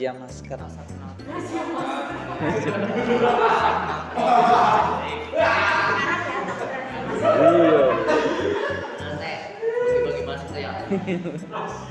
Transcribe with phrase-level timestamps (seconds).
[0.00, 0.56] razia masker
[10.24, 10.72] iya ya.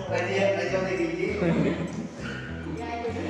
[0.09, 1.37] Razia razia gigi.
[2.81, 3.21] Ya, jadi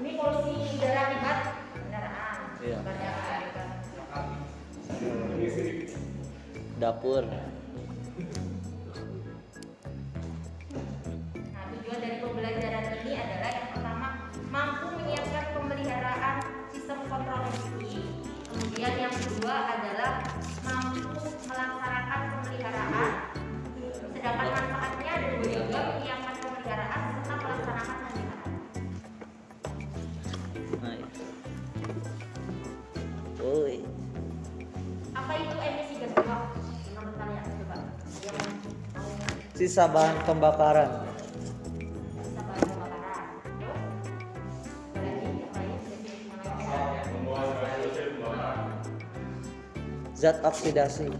[0.00, 1.38] ini polusi udara akibat
[1.76, 2.36] kendaraan.
[2.64, 2.78] Iya.
[2.80, 3.68] Pada akibat
[6.80, 7.24] dapur
[39.66, 41.02] sisa bahan pembakaran.
[50.14, 51.10] Bisa bahan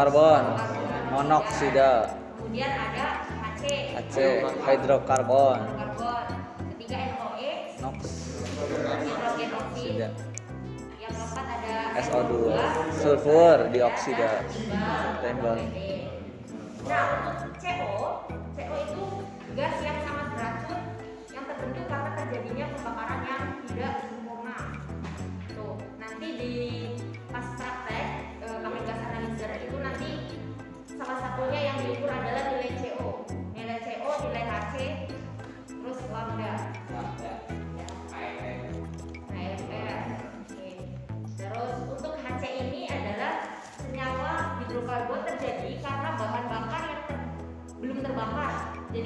[0.00, 0.44] karbon
[1.12, 3.64] monoksida Kemudian ada HC.
[4.00, 4.16] HC
[4.64, 6.24] hidrokarbon Karbon.
[6.72, 7.44] Ketiga NOx.
[7.84, 7.98] NOx
[9.04, 10.08] Hidrogen oksida.
[10.96, 12.32] Yang keempat ada SO2
[12.96, 14.40] sulfur dioksida
[15.20, 15.68] tembak
[16.88, 18.24] Nah, untuk CO,
[18.56, 19.04] CO itu
[19.52, 20.80] gas yang sangat beracun
[21.28, 24.58] yang terbentuk karena terjadinya pembakaran yang tidak sempurna.
[25.52, 26.52] Tuh, nanti di
[27.28, 27.99] pas praktek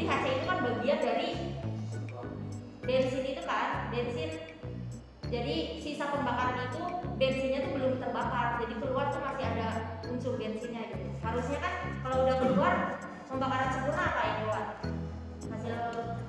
[0.05, 1.29] Jadi HC itu kan bagian dari
[2.85, 4.31] bensin itu kan, bensin.
[5.33, 6.85] Jadi sisa pembakaran itu
[7.17, 8.61] bensinnya tuh belum terbakar.
[8.61, 11.09] Jadi keluar tuh masih ada unsur bensinnya gitu.
[11.25, 11.73] Harusnya kan
[12.05, 13.01] kalau udah keluar
[13.33, 14.65] pembakaran sempurna apa yang keluar?
[15.49, 15.77] Hasil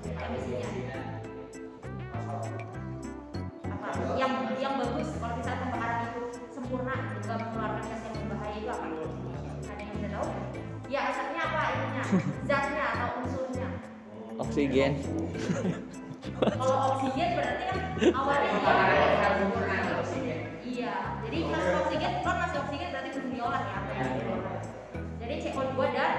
[0.07, 0.69] emisinya
[3.75, 6.95] apa yang yang bagus kalau misalnya pembakaran itu sempurna
[7.27, 8.87] nggak mengeluarkan gas yang berbahaya itu apa
[9.67, 10.27] ada yang bisa tahu
[10.85, 12.03] ya asapnya apa ininya
[12.45, 13.14] zatnya atau
[14.55, 14.95] oksigen.
[16.39, 17.79] Kalau oksigen berarti kan
[18.15, 20.95] awalnya dia iya
[21.27, 22.11] jadi masuk oksigen.
[22.23, 23.79] kan masuk oksigen berarti belum diolah ya
[25.19, 26.11] jadi CO2 dan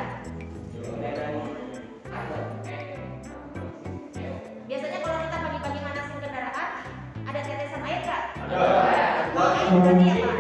[4.69, 6.69] biasanya kalau kita pagi-pagi manasin kendaraan
[7.25, 8.23] ada tetesan air nggak?
[8.37, 8.57] Ada.
[9.73, 10.36] Berarti apa?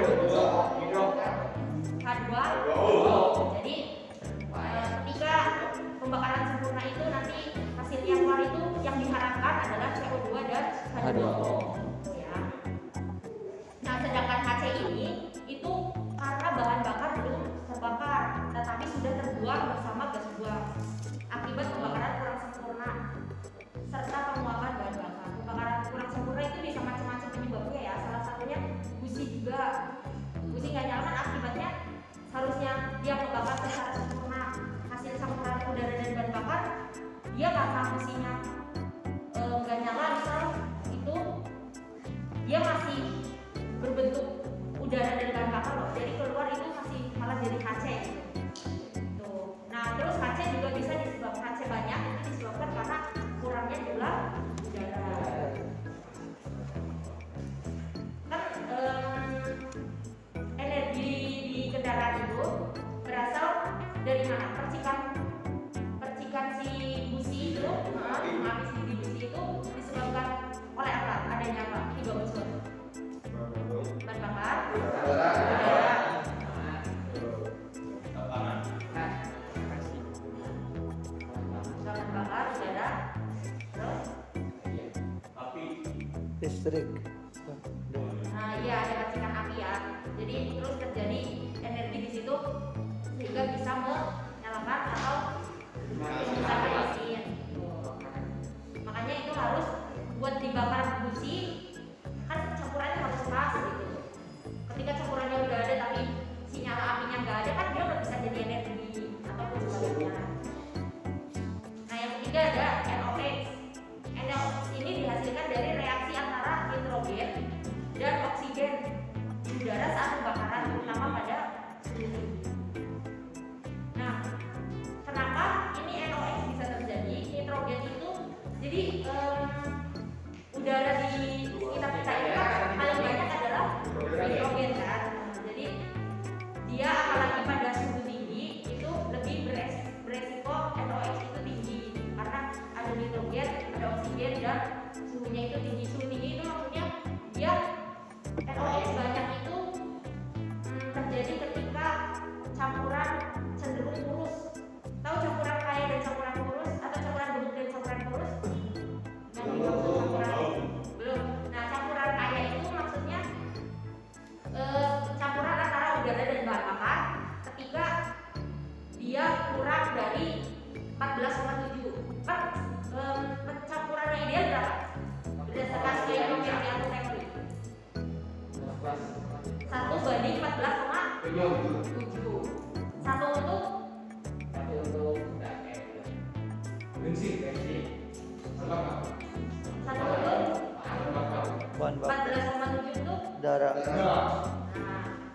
[191.87, 192.03] Asuhan
[192.50, 193.73] sama 14,7 itu darah.
[193.79, 193.87] Nah,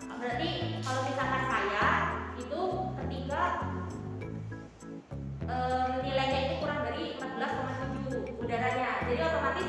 [0.04, 0.50] nah, berarti
[0.84, 1.88] kalau misalkan saya
[2.36, 2.60] itu
[3.00, 3.42] ketika
[5.48, 8.88] eh, nilainya itu kurang dari 14,7 udaranya.
[9.08, 9.68] Jadi otomatis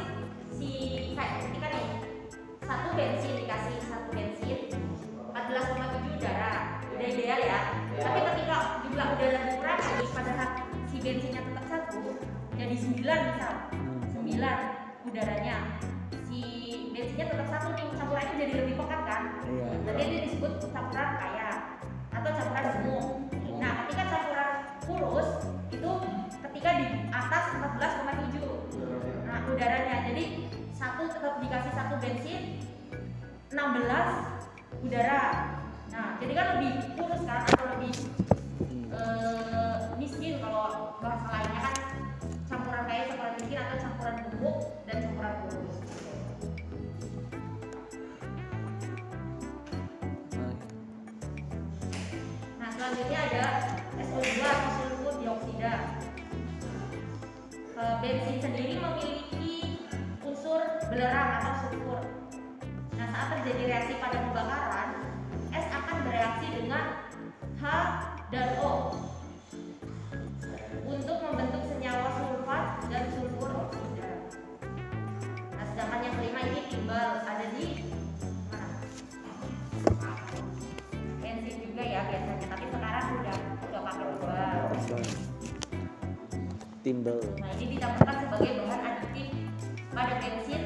[0.51, 0.71] si
[1.15, 1.87] saya ketika nih
[2.67, 4.59] satu bensin dikasih satu bensin
[5.31, 7.59] 14,7 udara udah ideal ya.
[7.95, 8.01] ya.
[8.03, 10.49] Tapi ketika jumlah udara kurang lagi padahal
[10.91, 12.19] si bensinnya tetap satu
[12.59, 13.99] jadi 9 misal hmm.
[14.19, 15.72] 9 udaranya
[17.13, 19.21] jadinya tetap satu nih campurannya jadi lebih pekat kan?
[19.45, 20.09] Iya, jadi iya.
[20.09, 21.49] dia disebut campuran kaya
[22.09, 22.99] atau campuran semu
[23.61, 24.51] nah ketika campuran
[24.81, 25.29] kurus
[25.69, 25.91] itu
[26.41, 29.95] ketika di atas 14,7 nah udaranya.
[30.09, 30.23] Jadi
[30.73, 32.41] satu tetap dikasih satu bensin
[33.53, 35.21] 16 udara.
[35.93, 37.93] Nah jadi kan lebih kurus kan atau lebih
[38.57, 38.89] hmm.
[38.89, 41.75] eh, miskin kalau bahasa lainnya kan.
[42.49, 44.57] Campuran kaya campuran miskin atau campuran gemuk
[44.89, 45.82] dan campuran kurus.
[52.93, 53.45] selanjutnya ada
[54.05, 55.73] SO2 disulfur dioksida.
[57.73, 59.81] E, bensin sendiri memiliki
[60.21, 60.61] unsur
[60.93, 62.05] belerang atau sulfur.
[62.93, 65.09] Nah saat terjadi reaksi pada pembakaran
[65.49, 66.62] S akan bereaksi dengan
[87.03, 89.35] Nah, ini dicampurkan sebagai bahan aditif
[89.91, 90.63] pada bensin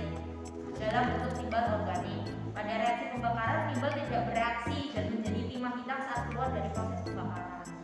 [0.77, 2.29] dalam bentuk timbal organik.
[2.53, 7.77] Pada reaksi pembakaran, timbal tidak bereaksi dan menjadi timah hitam saat keluar dari proses pembakaran.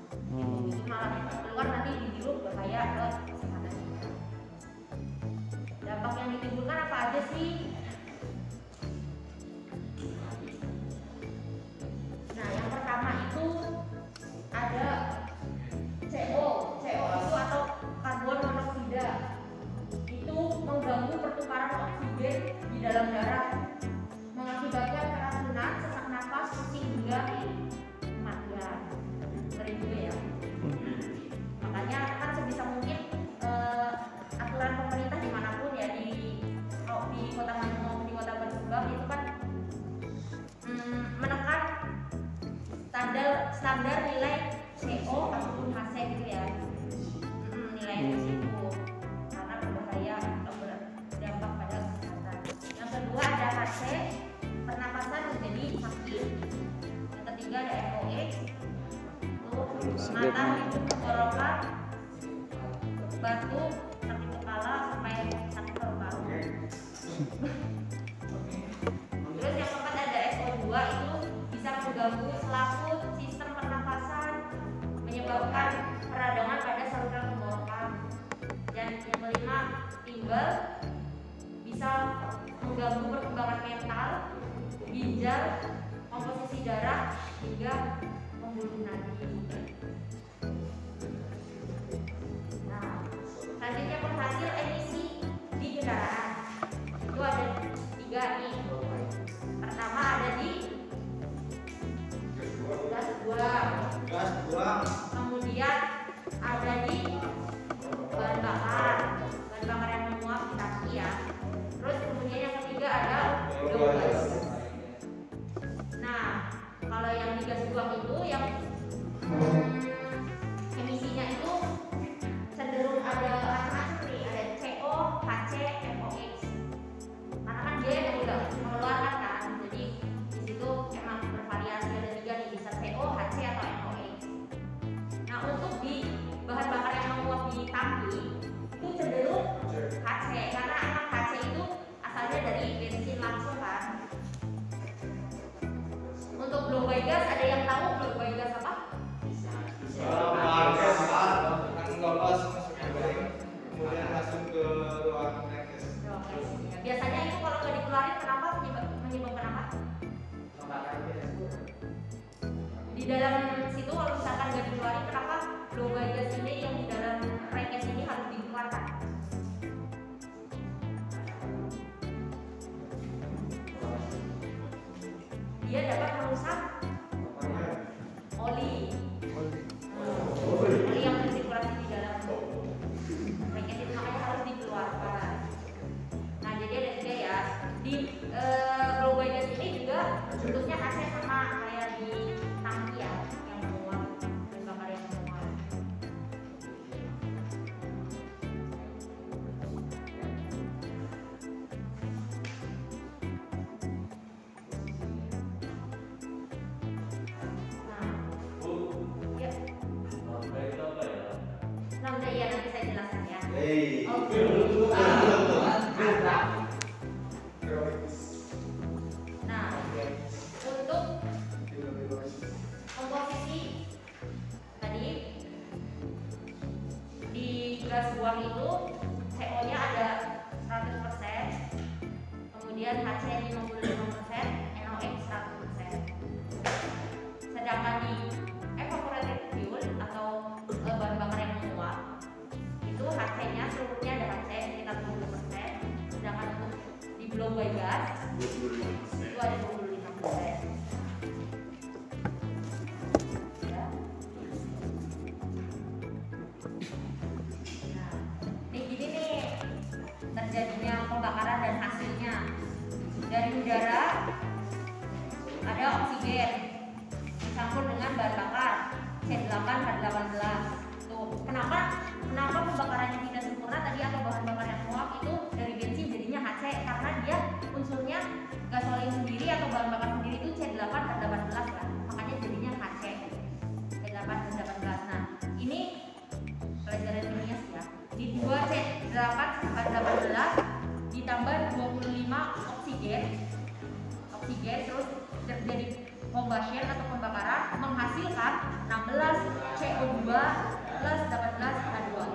[300.33, 302.25] plus 18 H2O.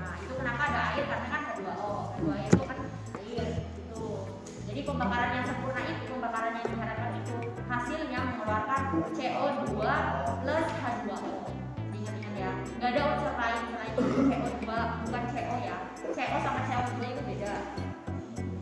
[0.00, 1.92] Nah, itu kenapa ada air karena kan H2O.
[2.16, 2.78] H2O itu kan
[3.20, 4.06] air gitu.
[4.64, 7.36] Jadi pembakaran yang sempurna itu pembakaran yang diharapkan itu
[7.68, 8.80] hasilnya mengeluarkan
[9.12, 9.76] CO2
[10.40, 11.32] plus H2O.
[11.92, 12.50] Ingat-ingat ya.
[12.80, 14.64] Gak ada unsur lain selain CO2,
[15.04, 15.76] bukan CO ya.
[16.00, 17.54] CO sama CO2 itu beda.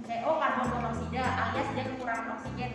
[0.07, 2.71] CO karbon monoksida alias dia kekurangan oksigen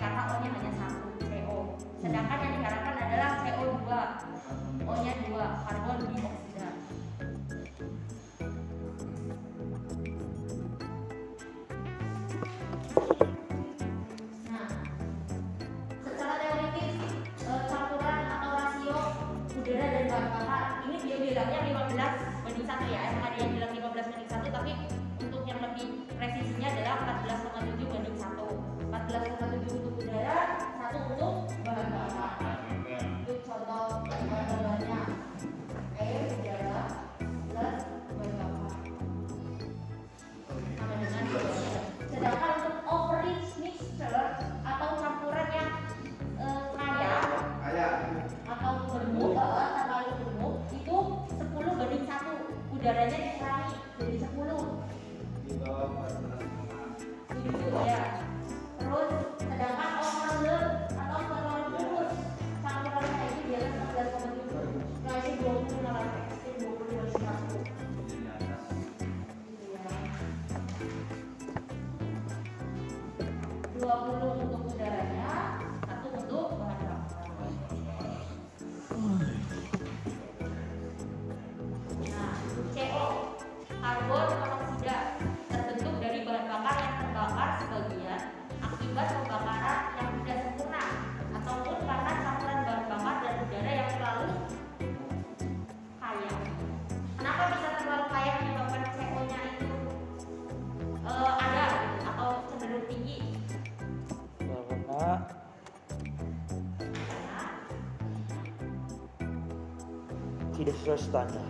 [110.91, 111.40] tidak sesuai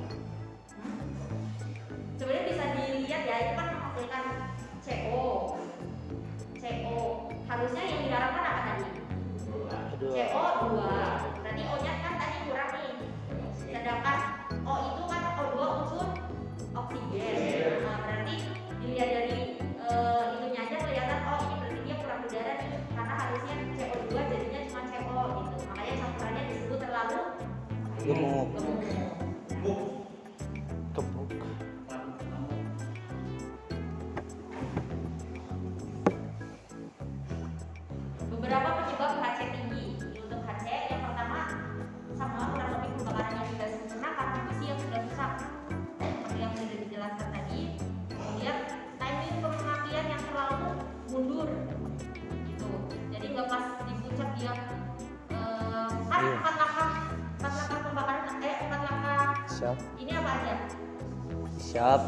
[61.81, 62.01] Siap.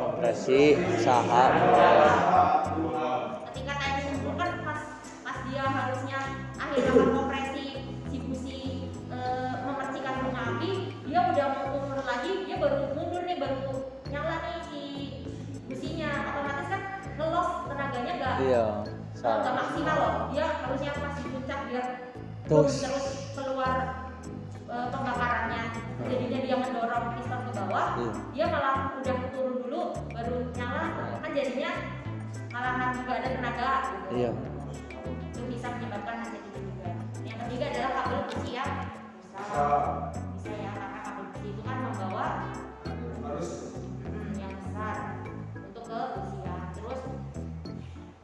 [0.00, 0.72] Kompresi,
[1.04, 1.52] saham.
[3.52, 4.80] ketika timing mundur kan pas
[5.20, 6.18] pas dia harusnya
[6.56, 7.66] akhirnya kompresi
[8.08, 10.70] si busi eh, memercikan bunga api
[11.04, 13.68] dia udah mau mundur lagi dia baru mundur nih baru
[14.08, 14.82] nyala nih si
[15.68, 16.82] businya otomatis kan
[17.20, 18.64] ngelos tenaganya gak Iya.
[19.12, 19.52] Salah.
[19.60, 21.86] maksimal loh dia harusnya pas di puncak biar
[22.48, 22.74] Terus.
[22.80, 23.06] terus
[23.36, 23.76] keluar
[24.72, 25.25] eh, pembakarannya
[27.96, 28.12] Iya.
[28.36, 29.82] dia malah udah turun dulu
[30.12, 30.82] baru nyala
[31.24, 31.72] kan jadinya
[32.52, 34.08] malahan nggak ada tenaga gitu.
[34.12, 34.30] Iya.
[35.32, 36.90] itu bisa menyebabkan hasil itu juga
[37.24, 38.72] yang ketiga adalah kabel besi yang
[39.32, 39.72] rusak
[40.36, 42.26] bisa ya karena kabel besi itu kan membawa
[43.26, 43.50] harus
[44.04, 44.96] hmm, yang besar.
[45.56, 47.00] Untuk ke usia terus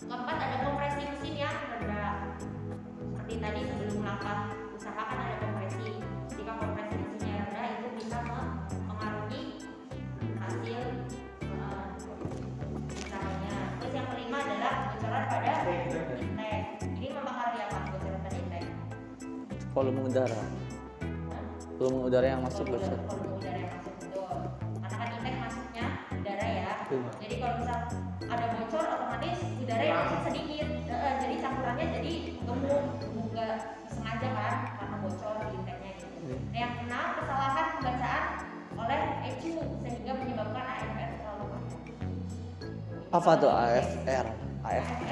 [0.04, 2.36] keempat ada kompresi mesin yang rendah
[3.00, 4.38] seperti tadi sebelum langkah
[4.72, 5.51] usaha kan ada kompresi
[19.72, 20.40] Volume udara.
[21.76, 22.92] Volume udara yang masuk Volume besar.
[22.92, 24.24] udara- volume udara yang masuk betul
[24.82, 27.10] karena kan intek masuknya udara ya Iya.
[27.18, 27.78] jadi kalau misal
[28.22, 32.84] ada bocor otomatis udara yang masuk sedikit Eh, jadi campurannya jadi gemuk
[33.32, 33.52] nggak
[33.88, 36.36] sengaja kan karena bocor di inteknya gitu Iya.
[36.38, 38.24] Nah, yang enam kesalahan pembacaan
[38.72, 41.80] oleh ECU sehingga menyebabkan AFR terlalu banyak
[43.10, 44.26] Apa tuh AFR?
[44.28, 44.28] AF.
[44.62, 45.11] AFR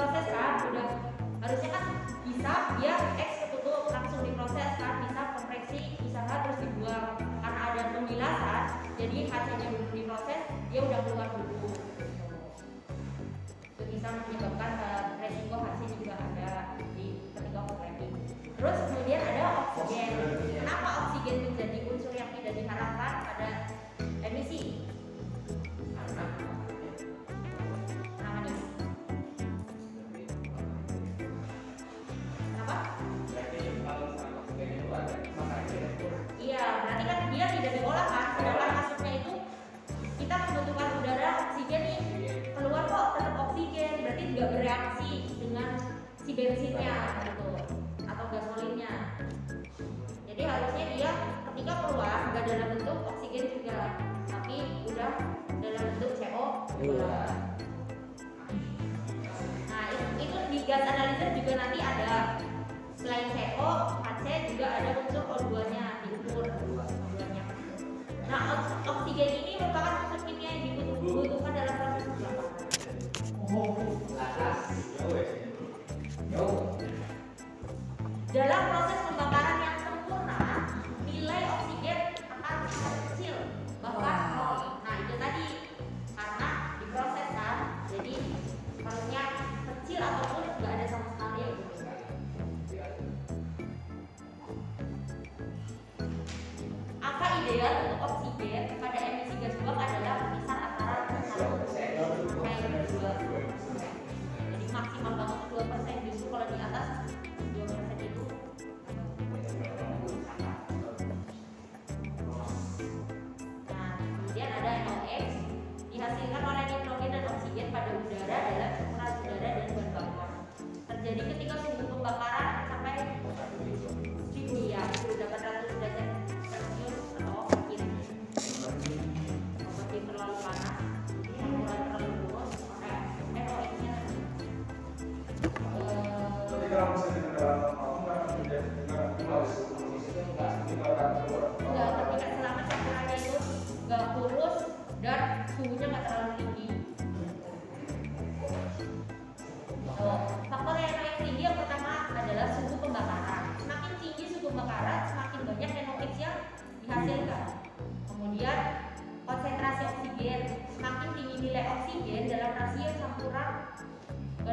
[0.00, 0.88] diproses kan udah.
[1.44, 1.84] Harusnya kan
[2.24, 7.20] bisa dia X ketutup langsung diproses kan bisa kompreksi usaha terus dibuang.
[7.20, 8.62] Karena ada pembilasan
[8.96, 10.40] jadi HC nya belum diproses
[10.72, 11.68] dia udah keluar dulu.
[13.76, 18.12] Itu bisa menyebabkan eh, resiko HC juga ada di ketika overlapping
[18.56, 18.80] terus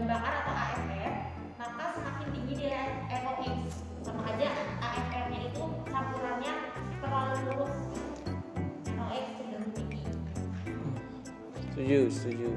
[0.08, 1.14] bakar atau AFR
[1.60, 2.80] maka semakin tinggi dia
[3.12, 4.48] FOX sama aja
[4.80, 6.54] AFR nya itu campurannya
[7.04, 7.76] terlalu lurus.
[8.88, 10.08] FOX cenderung tinggi.
[11.76, 12.52] Setuju setuju.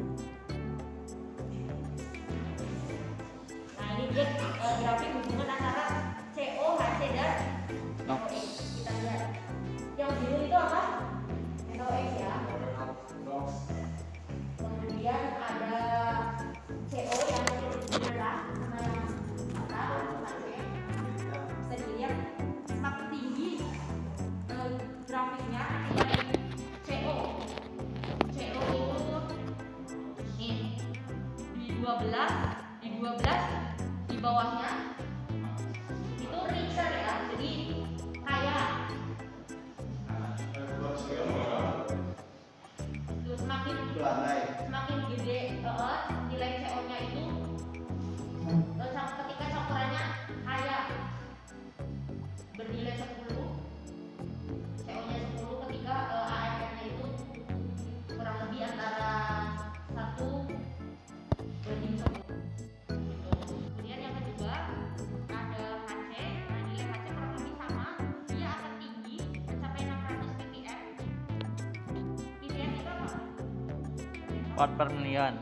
[74.61, 75.41] akad pernikahan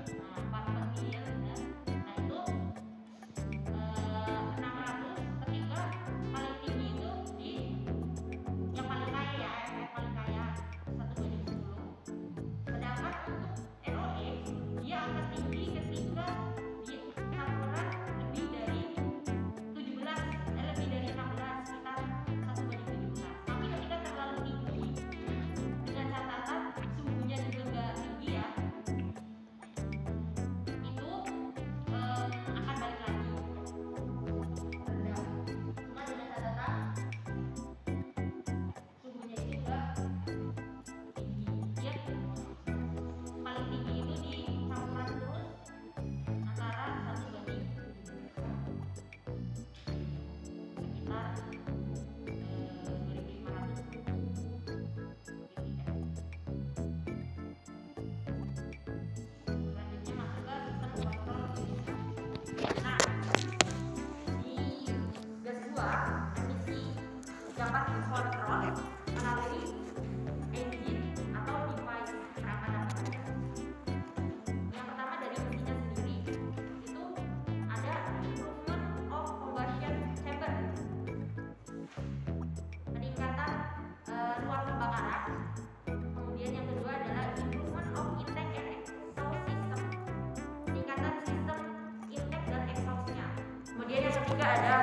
[94.38, 94.76] juga ada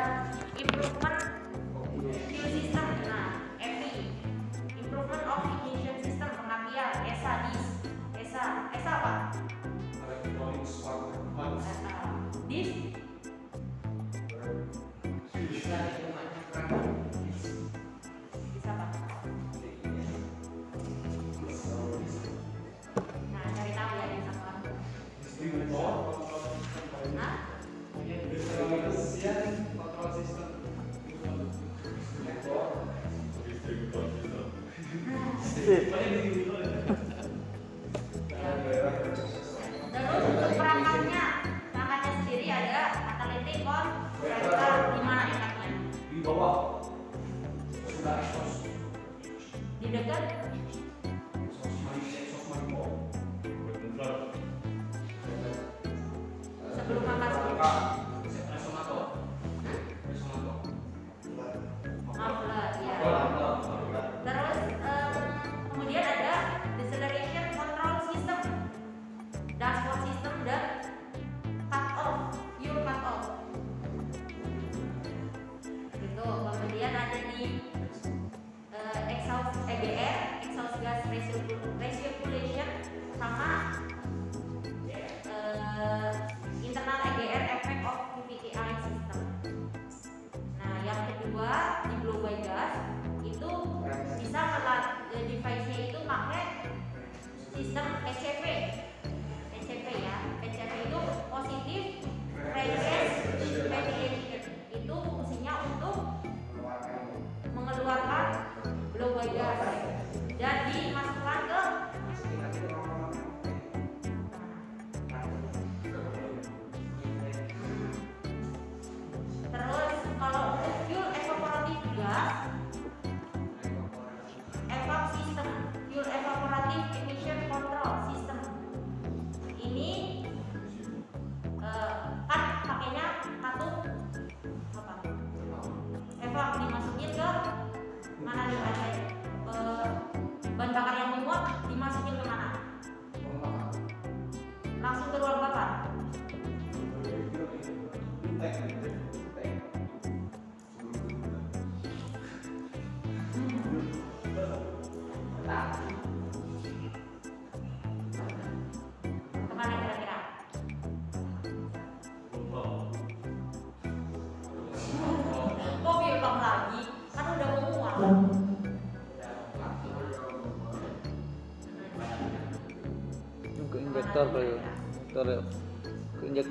[0.59, 1.14] improvement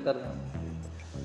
[0.05, 1.24] कर रहे हैं।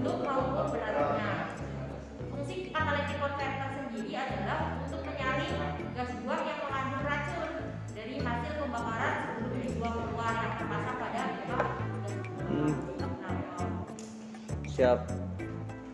[0.00, 1.52] untuk maupun beratnya.
[2.32, 5.52] Fungsi catalytic converter sendiri adalah untuk menyaring
[5.92, 7.50] gas buang yang mengandung racun
[7.92, 11.58] dari hasil pembakaran sebelum gas buang keluar yang terpasang pada pipa
[12.48, 12.74] hmm.
[14.72, 14.98] Siap.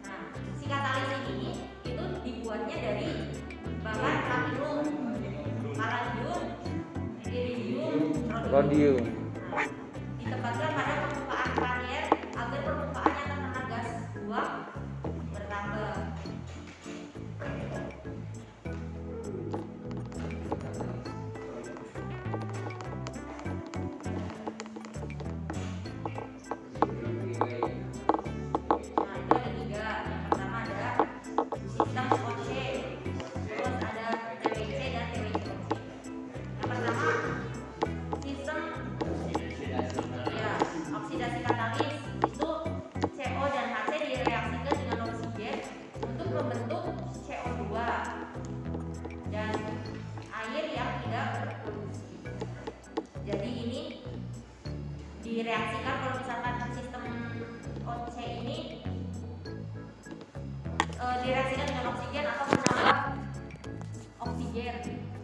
[0.07, 0.23] Nah,
[0.55, 1.51] si katalis ini
[1.83, 3.11] itu dibuatnya dari
[3.83, 4.87] bahan platinum,
[5.75, 6.43] palladium,
[7.27, 7.95] iridium,
[8.55, 9.16] rhodium.
[64.67, 65.16] Yeah.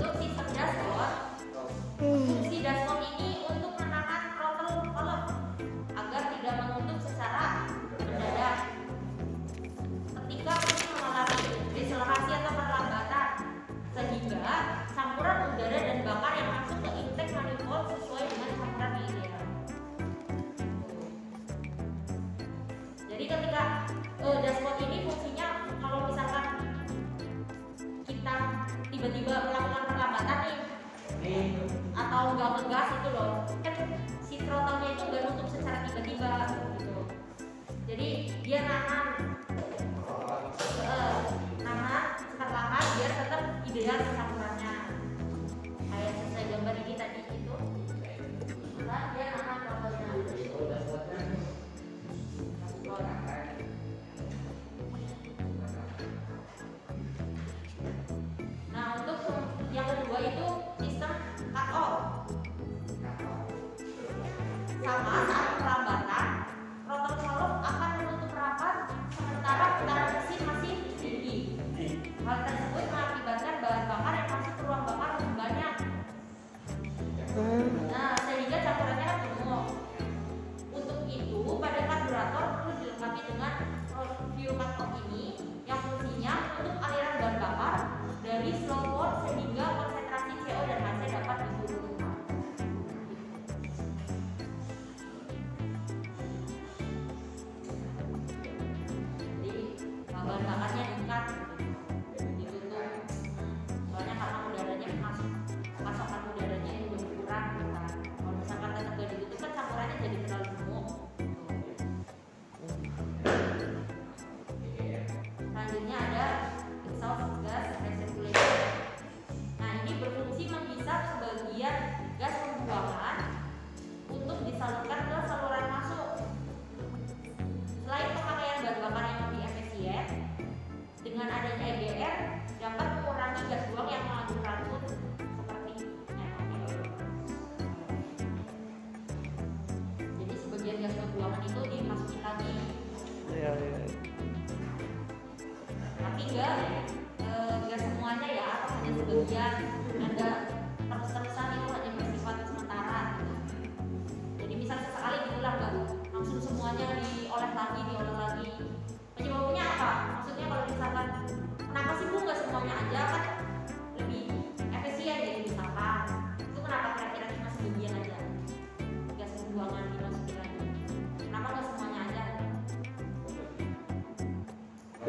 [0.00, 0.39] dosis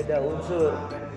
[0.03, 1.10] 大家关注。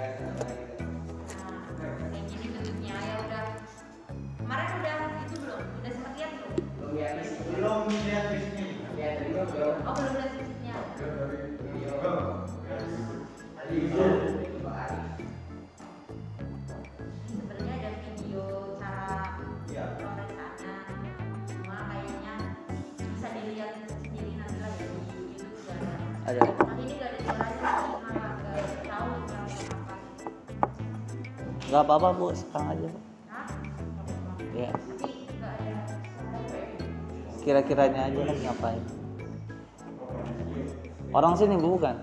[0.00, 0.79] Thank you.
[31.70, 32.98] nggak apa-apa bu sekarang aja bu
[34.58, 34.70] ya
[37.46, 38.82] kira-kiranya aja kan ngapain
[41.14, 41.94] orang sini bu bukan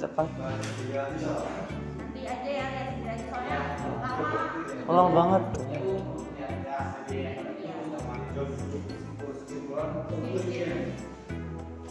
[0.00, 0.32] Cepat.
[0.32, 2.64] Nanti aja ya,
[3.28, 3.60] soalnya
[4.88, 5.12] lama.
[5.12, 5.42] Banget.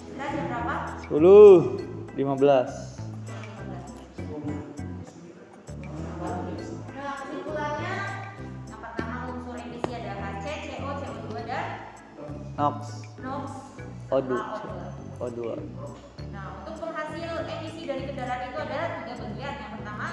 [0.09, 0.75] Kita jam berapa?
[1.07, 2.89] 10 15
[12.59, 13.07] NOx.
[13.23, 13.47] NOx.
[14.11, 14.31] O2.
[15.23, 15.39] O2.
[16.35, 19.53] Nah, untuk penghasil emisi dari kendaraan itu ada tiga bagian.
[19.55, 20.07] Yang pertama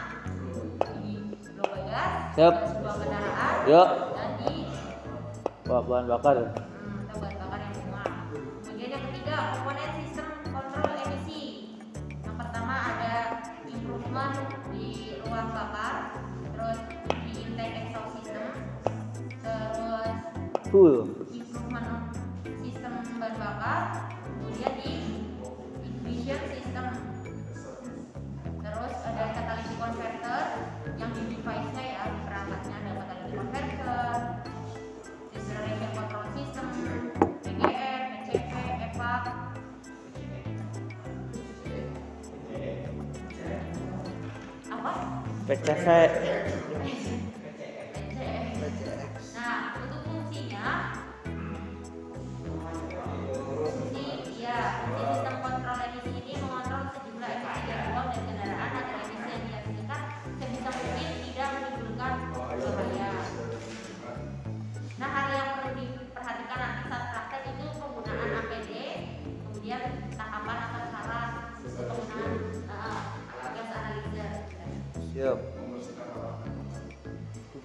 [0.78, 1.11] di
[1.59, 2.55] blow gas, yep.
[2.70, 3.89] sebuah kendaraan, yep.
[4.14, 4.55] dan di
[5.66, 6.37] bahan bakar.
[45.87, 46.36] haircut.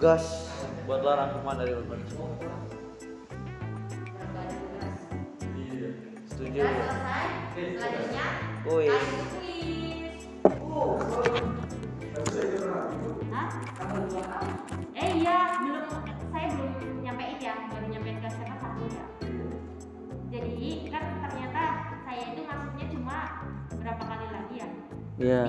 [0.02, 0.50] gas
[0.82, 2.26] buatlah rangkuman dari urbanisme
[5.54, 5.90] iya,
[6.26, 6.58] setuju.
[6.66, 8.26] Nah, selanjutnya
[8.66, 8.98] oh, iya.
[8.98, 9.06] kuis.
[14.98, 15.86] Eh iya belum
[16.34, 16.70] saya belum
[17.06, 19.04] nyampein ya baru nyampein ke SMA satu ya
[20.34, 21.62] jadi kan ternyata
[22.02, 23.16] saya itu maksudnya cuma
[23.78, 24.68] berapa kali lagi ya?
[25.22, 25.46] Yeah.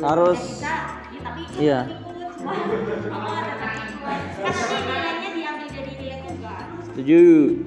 [0.00, 0.40] harus.
[1.60, 1.84] Iya.
[1.84, 2.00] iya.
[7.00, 7.59] ikut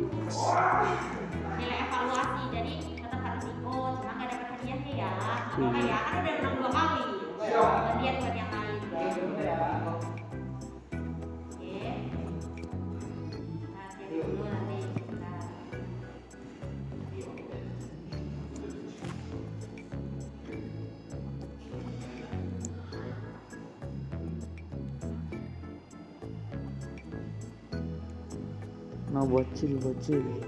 [30.03, 30.42] 治。